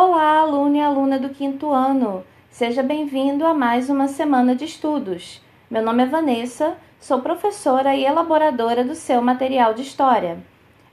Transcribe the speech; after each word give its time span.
Olá, 0.00 0.38
aluno 0.38 0.76
e 0.76 0.80
aluna 0.80 1.18
do 1.18 1.30
quinto 1.30 1.72
ano! 1.72 2.24
Seja 2.48 2.84
bem-vindo 2.84 3.44
a 3.44 3.52
mais 3.52 3.90
uma 3.90 4.06
semana 4.06 4.54
de 4.54 4.64
estudos. 4.64 5.42
Meu 5.68 5.82
nome 5.82 6.04
é 6.04 6.06
Vanessa, 6.06 6.76
sou 7.00 7.20
professora 7.20 7.96
e 7.96 8.04
elaboradora 8.04 8.84
do 8.84 8.94
seu 8.94 9.20
material 9.20 9.74
de 9.74 9.82
história. 9.82 10.38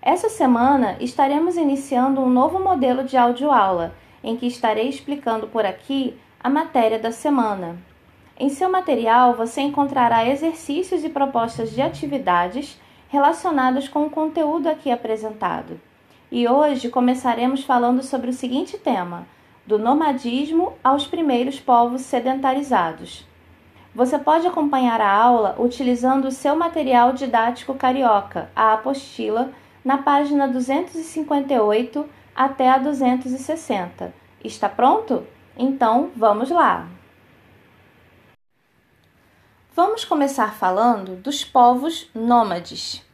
Essa 0.02 0.28
semana 0.28 0.97
estaremos 0.99 1.55
iniciando 1.55 2.20
um 2.20 2.28
novo 2.28 2.60
modelo 2.60 3.04
de 3.04 3.15
audioaula, 3.15 3.94
em 4.23 4.36
que 4.36 4.47
estarei 4.47 4.90
explicando 4.90 5.46
por 5.46 5.67
aqui 5.67 6.17
a 6.44 6.49
matéria 6.49 6.97
da 6.97 7.12
semana. 7.12 7.78
Em 8.40 8.49
seu 8.49 8.72
material 8.72 9.35
você 9.35 9.62
encontrará 9.62 10.28
exercícios 10.28 11.03
e 11.03 11.10
propostas 11.10 11.69
de 11.69 11.79
atividades 11.79 12.81
relacionadas 13.08 13.87
com 13.87 14.08
o 14.08 14.10
conteúdo 14.10 14.67
aqui 14.67 14.90
apresentado. 14.90 15.79
E 16.36 16.49
hoje 16.49 16.90
começaremos 16.90 17.63
falando 17.63 18.04
sobre 18.04 18.30
o 18.30 18.34
seguinte 18.34 18.77
tema: 18.77 19.26
do 19.66 19.80
nomadismo 19.80 20.73
aos 20.84 21.08
primeiros 21.08 21.61
povos 21.61 22.02
sedentarizados. 22.02 23.25
Você 23.95 24.20
pode 24.20 24.45
acompanhar 24.45 24.99
a 24.99 25.09
aula 25.09 25.55
utilizando 25.58 26.25
o 26.25 26.31
seu 26.34 26.53
material 26.53 27.13
didático 27.13 27.73
carioca, 27.73 28.49
a 28.53 28.73
apostila, 28.73 29.53
na 29.81 29.99
página 29.99 30.45
258 30.45 32.05
até 32.36 32.70
a 32.70 32.80
260. 32.80 34.13
Está 34.44 34.67
pronto? 34.67 35.25
Então, 35.58 36.11
vamos 36.17 36.52
lá! 36.52 36.86
Vamos 39.73 40.03
começar 40.03 40.53
falando 40.53 41.16
dos 41.16 41.45
povos 41.45 42.09
nômades. 42.13 43.05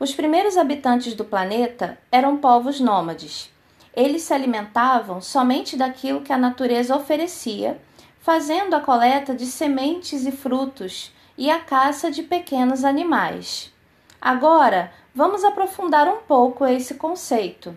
Os 0.00 0.14
primeiros 0.14 0.56
habitantes 0.56 1.12
do 1.12 1.26
planeta 1.26 1.98
eram 2.10 2.38
povos 2.38 2.80
nômades. 2.80 3.52
Eles 3.94 4.22
se 4.22 4.32
alimentavam 4.32 5.20
somente 5.20 5.76
daquilo 5.76 6.22
que 6.22 6.32
a 6.32 6.38
natureza 6.38 6.96
oferecia, 6.96 7.78
fazendo 8.18 8.74
a 8.74 8.80
coleta 8.80 9.34
de 9.34 9.44
sementes 9.44 10.24
e 10.24 10.32
frutos 10.32 11.12
e 11.36 11.50
a 11.50 11.60
caça 11.60 12.10
de 12.10 12.22
pequenos 12.22 12.82
animais. 12.82 13.70
Agora, 14.18 14.90
vamos 15.14 15.44
aprofundar 15.44 16.08
um 16.08 16.22
pouco 16.22 16.64
esse 16.64 16.94
conceito. 16.94 17.76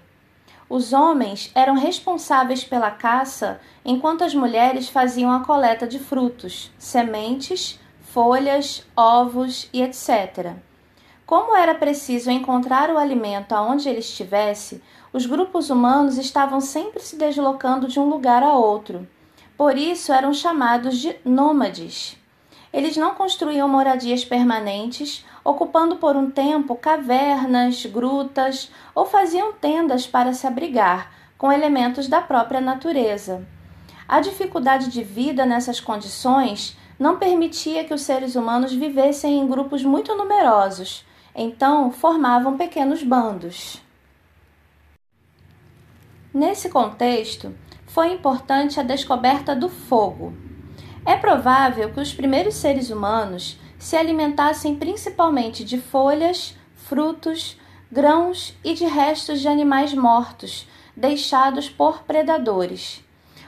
Os 0.69 0.93
homens 0.93 1.51
eram 1.53 1.75
responsáveis 1.75 2.63
pela 2.63 2.89
caça, 2.89 3.59
enquanto 3.83 4.23
as 4.23 4.33
mulheres 4.33 4.87
faziam 4.87 5.29
a 5.29 5.43
coleta 5.43 5.85
de 5.85 5.99
frutos, 5.99 6.71
sementes, 6.79 7.77
folhas, 8.01 8.81
ovos 8.95 9.67
e 9.73 9.81
etc. 9.81 10.55
Como 11.25 11.55
era 11.55 11.73
preciso 11.73 12.29
encontrar 12.29 12.89
o 12.89 12.97
alimento 12.97 13.53
aonde 13.53 13.87
ele 13.87 13.99
estivesse, 13.99 14.83
os 15.13 15.25
grupos 15.25 15.69
humanos 15.69 16.17
estavam 16.17 16.59
sempre 16.59 17.01
se 17.01 17.15
deslocando 17.15 17.87
de 17.87 17.97
um 17.97 18.09
lugar 18.09 18.43
a 18.43 18.53
outro. 18.53 19.07
Por 19.55 19.77
isso 19.77 20.11
eram 20.11 20.33
chamados 20.33 20.97
de 20.97 21.15
nômades. 21.23 22.17
Eles 22.73 22.97
não 22.97 23.15
construíam 23.15 23.69
moradias 23.69 24.25
permanentes, 24.25 25.23
ocupando 25.45 25.95
por 25.95 26.17
um 26.17 26.29
tempo 26.29 26.75
cavernas, 26.75 27.85
grutas 27.85 28.69
ou 28.93 29.05
faziam 29.05 29.53
tendas 29.53 30.05
para 30.05 30.33
se 30.33 30.45
abrigar, 30.45 31.13
com 31.37 31.51
elementos 31.51 32.07
da 32.07 32.19
própria 32.19 32.59
natureza. 32.59 33.47
A 34.07 34.19
dificuldade 34.19 34.89
de 34.89 35.03
vida 35.03 35.45
nessas 35.45 35.79
condições 35.79 36.77
não 36.99 37.17
permitia 37.17 37.85
que 37.85 37.93
os 37.93 38.01
seres 38.01 38.35
humanos 38.35 38.73
vivessem 38.73 39.39
em 39.39 39.47
grupos 39.47 39.83
muito 39.83 40.15
numerosos 40.15 41.05
então, 41.35 41.91
formavam 41.91 42.57
pequenos 42.57 43.03
bandos. 43.03 43.81
Nesse 46.33 46.69
contexto, 46.69 47.53
foi 47.87 48.11
importante 48.11 48.79
a 48.79 48.83
descoberta 48.83 49.55
do 49.55 49.69
fogo. 49.69 50.33
É 51.05 51.15
provável 51.15 51.91
que 51.91 51.99
os 51.99 52.13
primeiros 52.13 52.55
seres 52.55 52.89
humanos 52.89 53.59
se 53.77 53.95
alimentassem 53.95 54.75
principalmente 54.75 55.63
de 55.63 55.79
folhas, 55.79 56.55
frutos, 56.75 57.59
grãos 57.91 58.55
e 58.63 58.73
de 58.73 58.85
restos 58.85 59.41
de 59.41 59.47
animais 59.47 59.93
mortos 59.93 60.67
deixados 60.95 61.69
por 61.69 62.03
predadores. 62.03 63.03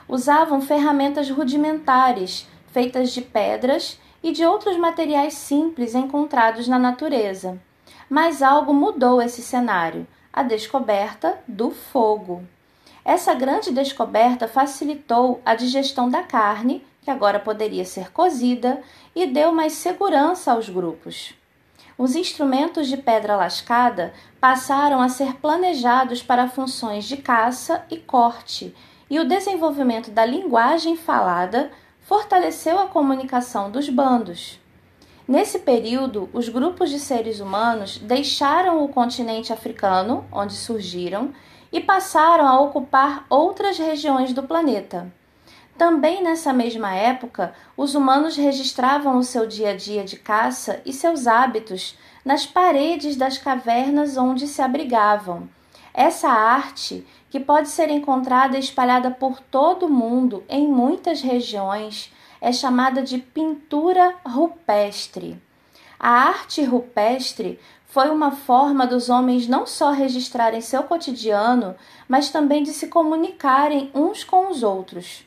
Usavam 0.08 0.60
ferramentas 0.60 1.30
rudimentares 1.30 2.46
feitas 2.76 3.10
de 3.12 3.22
pedras 3.22 3.98
e 4.22 4.32
de 4.32 4.44
outros 4.44 4.76
materiais 4.76 5.32
simples 5.32 5.94
encontrados 5.94 6.68
na 6.68 6.78
natureza. 6.78 7.58
Mas 8.08 8.42
algo 8.42 8.72
mudou 8.72 9.20
esse 9.20 9.42
cenário: 9.42 10.06
a 10.32 10.42
descoberta 10.42 11.38
do 11.46 11.70
fogo. 11.70 12.44
Essa 13.04 13.34
grande 13.34 13.70
descoberta 13.70 14.48
facilitou 14.48 15.40
a 15.44 15.54
digestão 15.54 16.10
da 16.10 16.22
carne, 16.22 16.84
que 17.02 17.10
agora 17.10 17.38
poderia 17.38 17.84
ser 17.84 18.10
cozida, 18.12 18.82
e 19.14 19.26
deu 19.26 19.52
mais 19.52 19.74
segurança 19.74 20.52
aos 20.52 20.68
grupos. 20.68 21.32
Os 21.96 22.14
instrumentos 22.14 22.88
de 22.88 22.96
pedra 22.96 23.36
lascada 23.36 24.12
passaram 24.38 25.00
a 25.00 25.08
ser 25.08 25.34
planejados 25.36 26.22
para 26.22 26.48
funções 26.48 27.04
de 27.04 27.16
caça 27.16 27.86
e 27.90 27.96
corte, 27.96 28.74
e 29.08 29.18
o 29.18 29.24
desenvolvimento 29.26 30.10
da 30.10 30.26
linguagem 30.26 30.96
falada 30.96 31.70
fortaleceu 32.02 32.78
a 32.78 32.86
comunicação 32.86 33.70
dos 33.70 33.88
bandos. 33.88 34.60
Nesse 35.28 35.58
período, 35.58 36.28
os 36.32 36.48
grupos 36.48 36.88
de 36.88 37.00
seres 37.00 37.40
humanos 37.40 37.98
deixaram 37.98 38.84
o 38.84 38.88
continente 38.88 39.52
africano, 39.52 40.24
onde 40.30 40.54
surgiram, 40.54 41.32
e 41.72 41.80
passaram 41.80 42.46
a 42.46 42.60
ocupar 42.60 43.26
outras 43.28 43.76
regiões 43.76 44.32
do 44.32 44.44
planeta. 44.44 45.12
Também 45.76 46.22
nessa 46.22 46.52
mesma 46.52 46.94
época, 46.94 47.52
os 47.76 47.94
humanos 47.94 48.36
registravam 48.36 49.18
o 49.18 49.24
seu 49.24 49.46
dia 49.46 49.70
a 49.70 49.76
dia 49.76 50.04
de 50.04 50.16
caça 50.16 50.80
e 50.86 50.92
seus 50.92 51.26
hábitos 51.26 51.98
nas 52.24 52.46
paredes 52.46 53.16
das 53.16 53.36
cavernas 53.36 54.16
onde 54.16 54.46
se 54.46 54.62
abrigavam. 54.62 55.48
Essa 55.92 56.28
arte, 56.28 57.06
que 57.28 57.40
pode 57.40 57.68
ser 57.68 57.90
encontrada 57.90 58.56
espalhada 58.56 59.10
por 59.10 59.40
todo 59.40 59.86
o 59.86 59.90
mundo 59.90 60.44
em 60.48 60.66
muitas 60.66 61.20
regiões, 61.20 62.12
é 62.40 62.52
chamada 62.52 63.02
de 63.02 63.18
pintura 63.18 64.14
rupestre. 64.24 65.40
A 65.98 66.10
arte 66.10 66.62
rupestre 66.62 67.58
foi 67.86 68.10
uma 68.10 68.30
forma 68.30 68.86
dos 68.86 69.08
homens 69.08 69.48
não 69.48 69.66
só 69.66 69.90
registrarem 69.90 70.60
seu 70.60 70.82
cotidiano, 70.82 71.74
mas 72.06 72.30
também 72.30 72.62
de 72.62 72.72
se 72.72 72.88
comunicarem 72.88 73.90
uns 73.94 74.22
com 74.22 74.50
os 74.50 74.62
outros. 74.62 75.24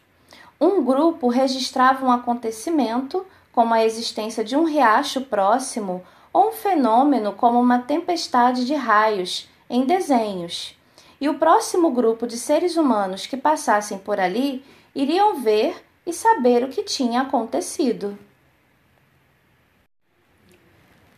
Um 0.62 0.84
grupo 0.84 1.30
registrava 1.30 2.06
um 2.06 2.12
acontecimento, 2.12 3.25
como 3.52 3.74
a 3.74 3.84
existência 3.84 4.44
de 4.44 4.56
um 4.56 4.66
riacho 4.66 5.22
próximo, 5.22 6.03
ou 6.31 6.50
um 6.50 6.52
fenômeno 6.52 7.34
como 7.34 7.59
uma 7.59 7.80
tempestade 7.80 8.66
de 8.66 8.75
raios, 8.75 9.50
em 9.69 9.86
desenhos. 9.86 10.78
E 11.19 11.28
o 11.28 11.40
próximo 11.40 11.92
grupo 11.92 12.28
de 12.28 12.38
seres 12.38 12.78
humanos 12.78 13.25
que 13.25 13.36
passassem 13.36 13.98
por 13.98 14.19
ali 14.19 14.64
iriam 14.94 15.42
ver 15.42 15.84
e 16.09 16.14
saber 16.14 16.64
o 16.64 16.70
que 16.70 16.81
tinha 16.81 17.22
acontecido. 17.22 18.18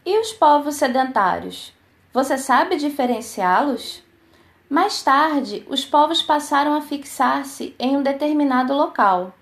E 0.06 0.20
os 0.20 0.34
povos 0.34 0.76
sedentários? 0.76 1.74
Você 2.14 2.38
sabe 2.38 2.76
diferenciá-los? 2.76 4.04
Mais 4.70 5.02
tarde, 5.02 5.66
os 5.70 5.86
povos 5.86 6.22
passaram 6.22 6.74
a 6.74 6.82
fixar-se 6.82 7.74
em 7.80 7.96
um 7.96 8.04
determinado 8.04 8.74
local. 8.74 9.34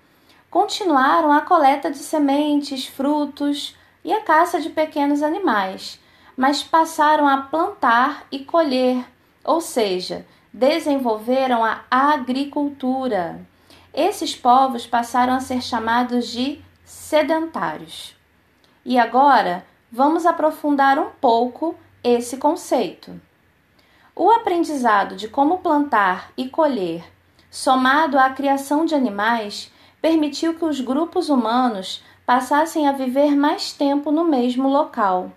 Continuaram 0.48 1.32
a 1.32 1.40
coleta 1.40 1.90
de 1.90 1.98
sementes, 1.98 2.86
frutos 2.86 3.76
e 4.04 4.12
a 4.12 4.20
caça 4.20 4.60
de 4.60 4.70
pequenos 4.70 5.22
animais, 5.22 5.98
mas 6.36 6.62
passaram 6.62 7.26
a 7.26 7.38
plantar 7.38 8.24
e 8.30 8.40
colher, 8.40 9.04
ou 9.44 9.60
seja, 9.60 10.24
desenvolveram 10.52 11.64
a 11.64 11.84
agricultura. 11.90 13.40
Esses 13.92 14.36
povos 14.36 14.86
passaram 14.86 15.34
a 15.34 15.40
ser 15.40 15.60
chamados 15.62 16.28
de 16.28 16.60
sedentários. 16.84 18.16
E 18.84 18.98
agora 18.98 19.64
vamos 19.90 20.24
aprofundar 20.24 20.98
um 20.98 21.10
pouco 21.20 21.74
esse 22.02 22.36
conceito. 22.36 23.20
O 24.14 24.30
aprendizado 24.30 25.16
de 25.16 25.28
como 25.28 25.58
plantar 25.58 26.30
e 26.36 26.48
colher, 26.48 27.04
somado 27.50 28.18
à 28.18 28.30
criação 28.30 28.84
de 28.84 28.94
animais, 28.94 29.72
permitiu 30.00 30.54
que 30.54 30.64
os 30.64 30.80
grupos 30.80 31.28
humanos 31.28 32.02
passassem 32.24 32.86
a 32.86 32.92
viver 32.92 33.34
mais 33.34 33.72
tempo 33.72 34.12
no 34.12 34.24
mesmo 34.24 34.68
local. 34.68 35.32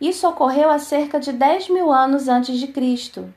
Isso 0.00 0.28
ocorreu 0.28 0.70
há 0.70 0.78
cerca 0.78 1.18
de 1.18 1.32
10 1.32 1.68
mil 1.68 1.92
anos 1.92 2.28
antes 2.28 2.58
de 2.58 2.68
Cristo. 2.68 3.32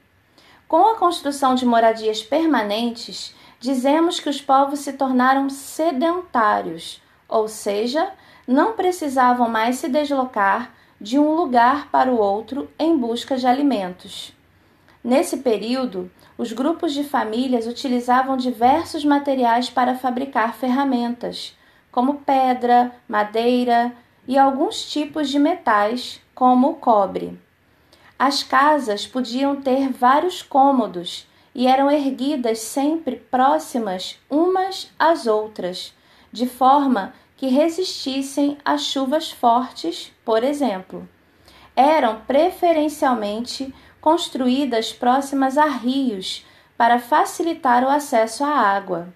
Com 0.68 0.88
a 0.88 0.96
construção 0.96 1.56
de 1.56 1.66
moradias 1.66 2.22
permanentes, 2.22 3.36
dizemos 3.62 4.20
que 4.20 4.28
os 4.28 4.42
povos 4.42 4.80
se 4.80 4.94
tornaram 4.94 5.48
sedentários, 5.48 7.00
ou 7.30 7.48
seja, 7.48 8.12
não 8.48 8.74
precisavam 8.74 9.48
mais 9.48 9.76
se 9.76 9.88
deslocar 9.88 10.72
de 11.00 11.20
um 11.20 11.36
lugar 11.36 11.90
para 11.92 12.12
o 12.12 12.18
outro 12.18 12.70
em 12.78 12.98
busca 12.98 13.38
de 13.38 13.46
alimentos. 13.46 14.34
Nesse 15.04 15.38
período, 15.38 16.12
os 16.38 16.52
grupos 16.52 16.92
de 16.92 17.04
famílias 17.04 17.68
utilizavam 17.68 18.36
diversos 18.36 19.06
materiais 19.06 19.70
para 19.70 19.96
fabricar 19.96 20.56
ferramentas, 20.56 21.56
como 21.92 22.16
pedra, 22.16 22.92
madeira 23.08 23.94
e 24.28 24.40
alguns 24.40 24.92
tipos 24.92 25.30
de 25.30 25.38
metais, 25.38 26.20
como 26.34 26.72
o 26.72 26.76
cobre. 26.76 27.40
As 28.18 28.42
casas 28.42 29.06
podiam 29.06 29.62
ter 29.62 29.90
vários 29.90 30.42
cômodos 30.42 31.28
e 31.54 31.68
eram 31.68 31.92
erguidas 31.92 32.60
sempre 32.60 33.18
próximas 33.18 34.20
umas 34.30 34.92
às 34.98 35.28
outras, 35.28 35.94
de 36.32 36.48
forma 36.48 37.14
que 37.36 37.48
resistissem 37.48 38.58
a 38.64 38.78
chuvas 38.78 39.32
fortes, 39.32 40.12
por 40.24 40.44
exemplo. 40.44 41.08
Eram 41.76 42.22
preferencialmente 42.22 43.74
construídas 44.00 44.94
próximas 44.94 45.58
a 45.58 45.66
rios 45.66 46.46
para 46.78 47.00
facilitar 47.00 47.84
o 47.84 47.90
acesso 47.90 48.44
à 48.44 48.50
água. 48.50 49.14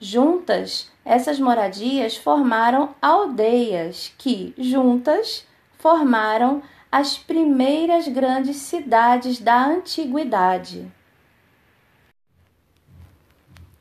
Juntas, 0.00 0.90
essas 1.04 1.38
moradias 1.38 2.16
formaram 2.16 2.94
aldeias 3.00 4.12
que, 4.18 4.54
juntas, 4.58 5.46
formaram 5.78 6.62
as 6.90 7.18
primeiras 7.18 8.06
grandes 8.08 8.56
cidades 8.56 9.40
da 9.40 9.64
antiguidade. 9.64 10.90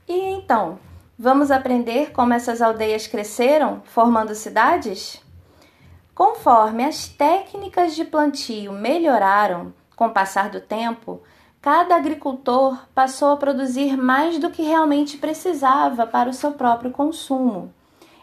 E 0.07 0.13
então, 0.13 0.79
vamos 1.17 1.51
aprender 1.51 2.11
como 2.11 2.33
essas 2.33 2.61
aldeias 2.61 3.07
cresceram, 3.07 3.81
formando 3.85 4.35
cidades? 4.35 5.21
Conforme 6.13 6.83
as 6.83 7.07
técnicas 7.07 7.95
de 7.95 8.05
plantio 8.05 8.71
melhoraram, 8.71 9.73
com 9.95 10.07
o 10.07 10.11
passar 10.11 10.50
do 10.50 10.59
tempo, 10.59 11.21
cada 11.61 11.95
agricultor 11.95 12.77
passou 12.94 13.31
a 13.31 13.38
produzir 13.38 13.95
mais 13.95 14.38
do 14.38 14.50
que 14.50 14.61
realmente 14.61 15.17
precisava 15.17 16.06
para 16.06 16.29
o 16.29 16.33
seu 16.33 16.51
próprio 16.51 16.91
consumo. 16.91 17.73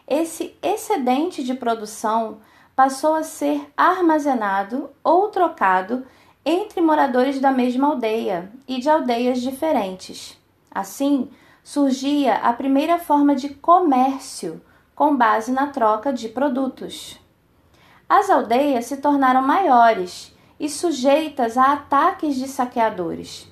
Esse 0.06 0.56
excedente 0.62 1.43
de 1.43 1.55
produção 1.55 2.38
passou 2.76 3.15
a 3.15 3.23
ser 3.23 3.71
armazenado 3.76 4.91
ou 5.03 5.29
trocado 5.29 6.05
entre 6.44 6.81
moradores 6.81 7.41
da 7.41 7.50
mesma 7.50 7.88
aldeia 7.88 8.50
e 8.67 8.79
de 8.81 8.88
aldeias 8.88 9.41
diferentes. 9.41 10.38
Assim, 10.71 11.31
surgia 11.62 12.37
a 12.37 12.53
primeira 12.53 12.99
forma 12.99 13.35
de 13.35 13.51
comércio 13.51 14.61
com 14.95 15.17
base 15.17 15.53
na 15.53 15.69
troca 15.69 16.12
de 16.12 16.29
produtos. 16.29 17.19
As 18.09 18.29
aldeias 18.29 18.87
se 18.87 18.97
tornaram 18.97 19.41
maiores 19.41 20.37
e 20.59 20.69
sujeitas 20.69 21.57
a 21.57 21.73
ataques 21.73 22.35
de 22.37 22.49
saqueadores. 22.49 23.51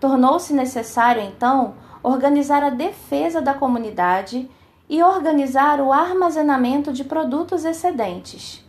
Tornou-se 0.00 0.52
necessário, 0.52 1.22
então, 1.22 1.74
organizar 2.02 2.62
a 2.62 2.70
defesa 2.70 3.42
da 3.42 3.52
comunidade 3.52 4.48
e 4.88 5.02
organizar 5.02 5.80
o 5.80 5.92
armazenamento 5.92 6.92
de 6.92 7.04
produtos 7.04 7.64
excedentes. 7.64 8.64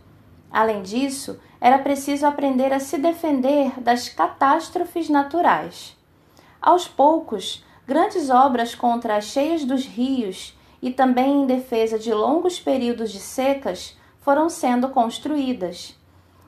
Além 0.51 0.81
disso, 0.81 1.39
era 1.61 1.77
preciso 1.77 2.25
aprender 2.25 2.73
a 2.73 2.79
se 2.79 2.97
defender 2.97 3.79
das 3.79 4.09
catástrofes 4.09 5.09
naturais. 5.09 5.95
Aos 6.61 6.87
poucos, 6.87 7.63
grandes 7.87 8.29
obras 8.29 8.75
contra 8.75 9.15
as 9.15 9.23
cheias 9.23 9.63
dos 9.63 9.85
rios 9.85 10.53
e 10.81 10.91
também 10.91 11.43
em 11.43 11.45
defesa 11.45 11.97
de 11.97 12.13
longos 12.13 12.59
períodos 12.59 13.11
de 13.11 13.19
secas 13.19 13.97
foram 14.19 14.49
sendo 14.49 14.89
construídas. 14.89 15.97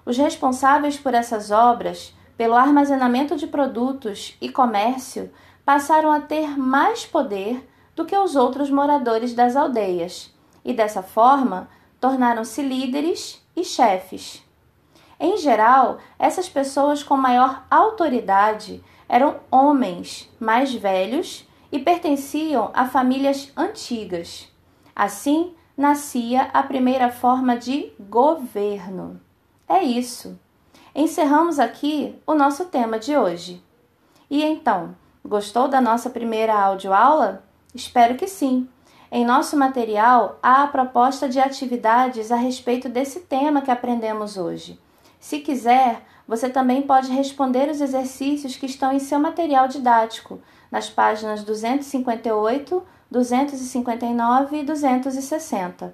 Os 0.06 0.18
responsáveis 0.18 0.98
por 0.98 1.14
essas 1.14 1.50
obras, 1.50 2.14
pelo 2.36 2.56
armazenamento 2.56 3.38
de 3.38 3.48
produtos 3.48 4.36
e 4.42 4.50
comércio, 4.50 5.32
passaram 5.64 6.12
a 6.12 6.20
ter 6.20 6.58
mais 6.58 7.06
poder 7.06 7.66
do 7.96 8.06
que 8.06 8.18
os 8.18 8.36
outros 8.36 8.70
moradores 8.70 9.34
das 9.34 9.56
aldeias 9.56 10.34
e, 10.66 10.74
dessa 10.74 11.02
forma, 11.02 11.70
tornaram-se 12.02 12.62
líderes 12.62 13.42
e 13.56 13.64
chefes. 13.64 14.44
Em 15.20 15.38
geral, 15.38 16.00
essas 16.18 16.50
pessoas 16.50 17.04
com 17.04 17.16
maior 17.16 17.64
autoridade 17.70 18.84
eram 19.10 19.38
homens 19.50 20.30
mais 20.40 20.72
velhos 20.72 21.46
e 21.72 21.80
pertenciam 21.80 22.70
a 22.74 22.86
famílias 22.86 23.52
antigas. 23.58 24.48
Assim, 24.96 25.56
nascia 25.76 26.44
a 26.54 26.62
primeira 26.62 27.12
forma 27.12 27.58
de 27.58 27.92
governo. 28.00 29.20
É 29.68 29.84
isso. 29.84 30.40
Encerramos 30.94 31.60
aqui 31.60 32.16
o 32.26 32.36
nosso 32.36 32.66
tema 32.66 33.00
de 33.00 33.18
hoje. 33.18 33.64
E 34.30 34.44
então, 34.44 34.96
gostou 35.26 35.68
da 35.68 35.82
nossa 35.82 36.10
primeira 36.10 36.54
audioaula? 36.54 37.44
Espero 37.74 38.16
que 38.16 38.28
sim. 38.28 38.68
Em 39.12 39.26
nosso 39.26 39.58
material 39.58 40.38
há 40.42 40.64
a 40.64 40.68
proposta 40.68 41.28
de 41.28 41.40
atividades 41.40 42.32
a 42.32 42.36
respeito 42.36 42.88
desse 42.88 43.22
tema 43.22 43.62
que 43.62 43.72
aprendemos 43.72 44.38
hoje. 44.38 44.80
Se 45.20 45.40
quiser, 45.40 46.04
você 46.30 46.48
também 46.48 46.84
pode 46.84 47.12
responder 47.12 47.72
os 47.72 47.82
exercícios 47.82 48.56
que 48.56 48.68
estão 48.68 48.94
em 48.94 49.00
seu 49.00 49.20
material 49.20 49.68
didático, 49.68 50.40
nas 50.70 50.88
páginas 50.88 51.44
258, 51.44 52.84
259 53.10 54.58
e 54.58 54.64
260. 54.64 55.92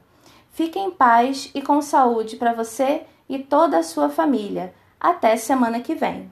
Fique 0.51 0.77
em 0.77 0.91
paz 0.91 1.49
e 1.55 1.61
com 1.61 1.81
saúde 1.81 2.35
para 2.35 2.51
você 2.51 3.03
e 3.29 3.39
toda 3.39 3.77
a 3.77 3.83
sua 3.83 4.09
família. 4.09 4.73
Até 4.99 5.37
semana 5.37 5.79
que 5.79 5.95
vem. 5.95 6.29